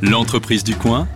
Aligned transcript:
L'entreprise 0.00 0.62
du 0.62 0.76
coin 0.76 1.08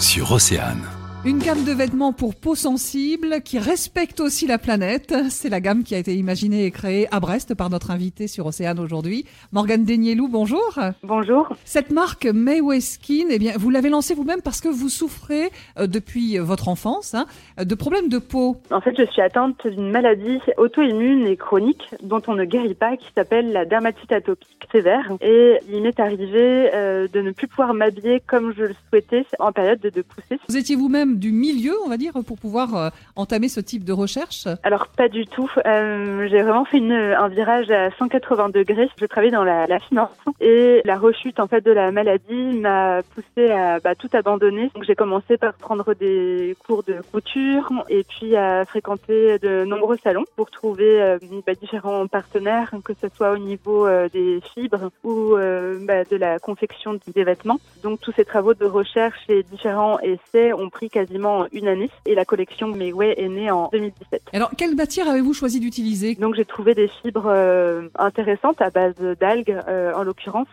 sur 0.00 0.32
Océane. 0.32 0.99
Une 1.22 1.38
gamme 1.38 1.64
de 1.64 1.72
vêtements 1.72 2.14
pour 2.14 2.34
peau 2.34 2.54
sensible 2.54 3.42
qui 3.44 3.58
respecte 3.58 4.20
aussi 4.20 4.46
la 4.46 4.56
planète. 4.56 5.14
C'est 5.28 5.50
la 5.50 5.60
gamme 5.60 5.82
qui 5.82 5.94
a 5.94 5.98
été 5.98 6.14
imaginée 6.14 6.64
et 6.64 6.70
créée 6.70 7.08
à 7.10 7.20
Brest 7.20 7.54
par 7.54 7.68
notre 7.68 7.90
invité 7.90 8.26
sur 8.26 8.46
Océane 8.46 8.80
aujourd'hui. 8.80 9.26
Morgane 9.52 9.84
Denielou, 9.84 10.28
bonjour. 10.28 10.78
Bonjour. 11.02 11.54
Cette 11.66 11.90
marque 11.90 12.24
Mayway 12.24 12.80
Skin, 12.80 13.26
eh 13.28 13.38
bien, 13.38 13.52
vous 13.58 13.68
l'avez 13.68 13.90
lancée 13.90 14.14
vous-même 14.14 14.40
parce 14.40 14.62
que 14.62 14.68
vous 14.68 14.88
souffrez 14.88 15.50
euh, 15.78 15.86
depuis 15.86 16.38
votre 16.38 16.68
enfance 16.68 17.14
hein, 17.14 17.26
de 17.62 17.74
problèmes 17.74 18.08
de 18.08 18.18
peau. 18.18 18.56
En 18.70 18.80
fait, 18.80 18.94
je 18.96 19.04
suis 19.04 19.20
atteinte 19.20 19.66
d'une 19.66 19.90
maladie 19.90 20.38
auto-immune 20.56 21.26
et 21.26 21.36
chronique 21.36 21.84
dont 22.02 22.22
on 22.28 22.34
ne 22.34 22.46
guérit 22.46 22.74
pas 22.74 22.96
qui 22.96 23.08
s'appelle 23.14 23.52
la 23.52 23.66
dermatite 23.66 24.10
atopique 24.10 24.66
sévère. 24.72 25.12
Et 25.20 25.58
il 25.70 25.82
m'est 25.82 26.00
arrivé 26.00 26.70
euh, 26.72 27.08
de 27.12 27.20
ne 27.20 27.32
plus 27.32 27.46
pouvoir 27.46 27.74
m'habiller 27.74 28.22
comme 28.26 28.54
je 28.56 28.62
le 28.62 28.74
souhaitais 28.88 29.26
en 29.38 29.52
période 29.52 29.80
de, 29.80 29.90
de 29.90 30.00
poussée. 30.00 30.40
Vous 30.48 30.56
étiez 30.56 30.76
vous-même 30.76 31.09
du 31.18 31.32
milieu, 31.32 31.74
on 31.84 31.88
va 31.88 31.96
dire, 31.96 32.12
pour 32.26 32.38
pouvoir 32.38 32.76
euh, 32.76 32.88
entamer 33.16 33.48
ce 33.48 33.60
type 33.60 33.84
de 33.84 33.92
recherche 33.92 34.46
Alors 34.62 34.88
pas 34.88 35.08
du 35.08 35.26
tout. 35.26 35.50
Euh, 35.66 36.28
j'ai 36.28 36.42
vraiment 36.42 36.64
fait 36.64 36.78
un 36.78 37.28
virage 37.28 37.70
à 37.70 37.90
180 37.92 38.50
degrés. 38.50 38.88
Je 38.98 39.06
travaillais 39.06 39.32
dans 39.32 39.44
la, 39.44 39.66
finance 39.80 40.10
et 40.40 40.82
la 40.84 40.98
rechute 40.98 41.40
en 41.40 41.46
fait 41.46 41.64
de 41.64 41.70
la 41.70 41.90
maladie 41.90 42.34
m'a 42.34 43.00
poussé 43.14 43.50
à 43.50 43.80
bah, 43.80 43.94
tout 43.94 44.08
abandonner. 44.12 44.70
Donc 44.74 44.84
j'ai 44.84 44.94
commencé 44.94 45.36
par 45.36 45.54
prendre 45.54 45.94
des 45.94 46.56
cours 46.66 46.82
de 46.82 46.96
couture 47.12 47.72
et 47.88 48.04
puis 48.04 48.36
à 48.36 48.64
fréquenter 48.64 49.38
de 49.38 49.64
nombreux 49.64 49.96
salons 50.02 50.24
pour 50.36 50.50
trouver 50.50 51.00
euh, 51.00 51.18
bah, 51.46 51.54
différents 51.54 52.06
partenaires, 52.06 52.72
que 52.84 52.92
ce 53.00 53.08
soit 53.14 53.32
au 53.32 53.38
niveau 53.38 53.88
des 54.12 54.40
fibres 54.54 54.90
ou 55.04 55.34
bah, 55.34 56.04
de 56.04 56.16
la 56.16 56.38
confection 56.38 56.98
des 57.14 57.24
vêtements. 57.24 57.60
Donc 57.82 58.00
tous 58.00 58.12
ces 58.12 58.24
travaux 58.24 58.54
de 58.54 58.66
recherche 58.66 59.20
et 59.28 59.42
différents 59.42 59.98
essais 60.00 60.52
ont 60.52 60.70
pris 60.70 60.88
quasiment 61.00 61.46
une 61.52 61.68
année 61.68 61.90
et 62.06 62.14
la 62.14 62.24
collection 62.24 62.68
Mayway 62.68 63.14
est 63.16 63.28
née 63.28 63.50
en 63.50 63.68
2017. 63.72 64.22
Alors, 64.32 64.50
quelle 64.56 64.74
matière 64.74 65.08
avez-vous 65.08 65.32
choisi 65.32 65.60
d'utiliser? 65.60 66.14
Donc 66.14 66.34
j'ai 66.34 66.44
trouvé 66.44 66.74
des 66.74 66.88
fibres 66.88 67.26
euh, 67.26 67.88
intéressantes 67.98 68.60
à 68.60 68.70
base 68.70 68.94
d'algues 69.18 69.58
euh, 69.68 69.92
en 69.94 70.02
l'occurrence 70.02 70.48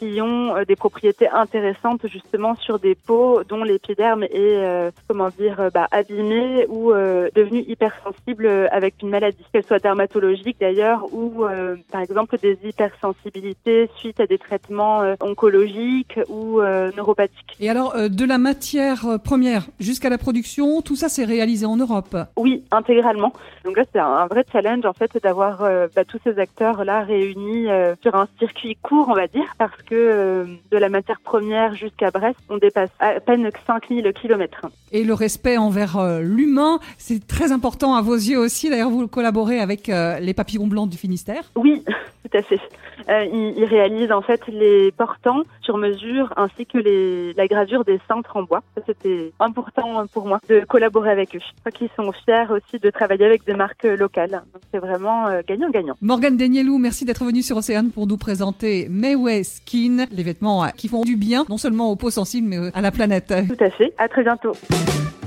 qui 0.00 0.20
ont 0.20 0.56
euh, 0.56 0.64
des 0.64 0.76
propriétés 0.76 1.28
intéressantes 1.28 2.06
justement 2.06 2.56
sur 2.56 2.78
des 2.78 2.94
peaux 2.94 3.42
dont 3.46 3.62
l'épiderme 3.62 4.24
est 4.24 4.30
euh, 4.34 4.90
comment 5.06 5.28
dire 5.28 5.60
euh, 5.60 5.70
bah, 5.70 5.86
abîmé 5.90 6.66
ou 6.68 6.92
euh, 6.92 7.28
devenu 7.34 7.60
hypersensible 7.68 8.46
euh, 8.46 8.66
avec 8.72 8.94
une 9.02 9.10
maladie, 9.10 9.44
qu'elle 9.52 9.64
soit 9.64 9.78
dermatologique 9.78 10.56
d'ailleurs 10.58 11.06
ou 11.12 11.44
euh, 11.44 11.76
par 11.92 12.00
exemple 12.00 12.38
des 12.38 12.58
hypersensibilités 12.64 13.90
suite 13.96 14.20
à 14.20 14.26
des 14.26 14.38
traitements 14.38 15.02
oncologiques 15.20 16.18
ou 16.28 16.60
neuropathiques. 16.60 17.56
Et 17.60 17.68
alors, 17.68 17.94
de 18.08 18.24
la 18.24 18.38
matière 18.38 19.18
première 19.22 19.66
jusqu'à 19.78 20.08
la 20.08 20.18
production, 20.18 20.80
tout 20.80 20.96
ça 20.96 21.08
c'est 21.08 21.24
réalisé 21.24 21.66
en 21.66 21.76
Europe? 21.76 22.16
Oui, 22.36 22.64
intégralement. 22.70 23.32
Donc 23.64 23.76
là, 23.76 23.84
c'est 23.92 23.98
un, 23.98 24.26
vrai 24.26 24.44
challenge 24.50 24.86
en 24.86 24.92
fait 24.92 25.10
d'avoir 25.22 25.58
bah, 25.94 26.04
tous 26.04 26.18
ces 26.24 26.38
acteurs 26.38 26.84
là 26.84 27.02
réunis 27.02 27.66
sur 28.02 28.14
un 28.14 28.28
circuit 28.38 28.76
court, 28.76 29.08
on 29.08 29.14
va 29.14 29.26
dire, 29.26 29.54
parce 29.58 29.82
que 29.90 29.96
euh, 29.96 30.44
de 30.70 30.78
la 30.78 30.88
matière 30.88 31.20
première 31.20 31.74
jusqu'à 31.74 32.10
Brest, 32.10 32.38
on 32.48 32.58
dépasse 32.58 32.90
à 33.00 33.18
peine 33.18 33.50
5000 33.66 34.12
kilomètres. 34.12 34.66
Et 34.92 35.02
le 35.02 35.14
respect 35.14 35.56
envers 35.56 35.98
euh, 35.98 36.20
l'humain, 36.20 36.78
c'est 36.96 37.26
très 37.26 37.50
important 37.50 37.94
à 37.94 38.02
vos 38.02 38.14
yeux 38.14 38.38
aussi. 38.38 38.70
D'ailleurs, 38.70 38.90
vous 38.90 39.08
collaborez 39.08 39.58
avec 39.58 39.88
euh, 39.88 40.20
les 40.20 40.32
papillons 40.32 40.68
blancs 40.68 40.88
du 40.88 40.96
Finistère. 40.96 41.42
Oui, 41.56 41.84
tout 42.30 42.38
à 42.38 42.42
fait. 42.42 42.60
Ils, 43.08 43.54
ils 43.56 43.64
réalisent 43.64 44.12
en 44.12 44.22
fait 44.22 44.46
les 44.46 44.92
portants 44.92 45.42
sur 45.62 45.78
mesure 45.78 46.32
ainsi 46.36 46.64
que 46.64 46.78
les, 46.78 47.32
la 47.32 47.48
gravure 47.48 47.84
des 47.84 47.98
cintres 48.06 48.36
en 48.36 48.44
bois. 48.44 48.62
C'était 48.86 49.32
important 49.40 50.06
pour 50.12 50.26
moi 50.26 50.38
de 50.48 50.60
collaborer 50.60 51.10
avec 51.10 51.34
eux. 51.34 51.40
Je 51.40 51.60
crois 51.60 51.72
qu'ils 51.72 51.88
sont 51.96 52.12
fiers 52.12 52.46
aussi 52.50 52.78
de 52.78 52.90
travailler 52.90 53.24
avec 53.24 53.44
des 53.46 53.54
marques 53.54 53.84
locales. 53.84 54.42
C'est 54.70 54.78
vraiment 54.78 55.28
gagnant-gagnant. 55.48 55.96
Morgane 56.02 56.36
Denielou, 56.36 56.78
merci 56.78 57.04
d'être 57.04 57.24
venue 57.24 57.42
sur 57.42 57.56
Océane 57.56 57.90
pour 57.90 58.06
nous 58.06 58.18
présenter 58.18 58.86
Mayway 58.88 59.42
Les 59.88 60.22
vêtements 60.22 60.64
euh, 60.64 60.68
qui 60.76 60.88
font 60.88 61.02
du 61.02 61.16
bien, 61.16 61.44
non 61.48 61.56
seulement 61.56 61.90
aux 61.90 61.96
peaux 61.96 62.10
sensibles, 62.10 62.48
mais 62.48 62.58
euh, 62.58 62.70
à 62.74 62.80
la 62.80 62.90
planète. 62.90 63.32
Tout 63.48 63.64
à 63.64 63.70
fait. 63.70 63.92
À 63.98 64.08
très 64.08 64.22
bientôt. 64.22 64.52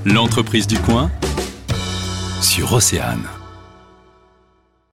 L'entreprise 0.04 0.66
du 0.66 0.78
coin 0.78 1.10
sur 2.40 2.72
Océane. 2.72 3.24